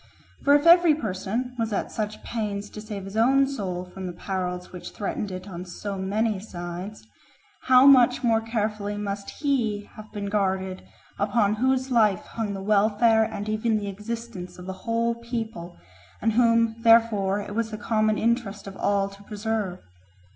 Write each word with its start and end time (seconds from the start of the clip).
For 0.43 0.55
if 0.55 0.65
every 0.65 0.95
person 0.95 1.55
was 1.59 1.71
at 1.71 1.91
such 1.91 2.23
pains 2.23 2.71
to 2.71 2.81
save 2.81 3.05
his 3.05 3.15
own 3.15 3.45
soul 3.45 3.85
from 3.85 4.07
the 4.07 4.13
perils 4.13 4.71
which 4.71 4.93
threatened 4.93 5.29
it 5.31 5.47
on 5.47 5.63
so 5.63 5.95
many 5.95 6.39
sides, 6.39 7.05
how 7.65 7.85
much 7.85 8.23
more 8.23 8.41
carefully 8.41 8.97
must 8.97 9.29
he 9.29 9.83
have 9.97 10.11
been 10.11 10.25
guarded 10.25 10.81
upon 11.19 11.53
whose 11.53 11.91
life 11.91 12.21
hung 12.25 12.55
the 12.55 12.63
welfare 12.63 13.25
and 13.25 13.47
even 13.47 13.77
the 13.77 13.89
existence 13.89 14.57
of 14.57 14.65
the 14.65 14.73
whole 14.73 15.13
people, 15.21 15.77
and 16.19 16.33
whom 16.33 16.81
therefore 16.81 17.39
it 17.39 17.53
was 17.53 17.69
the 17.69 17.77
common 17.77 18.17
interest 18.17 18.65
of 18.65 18.75
all 18.77 19.07
to 19.07 19.21
preserve? 19.21 19.81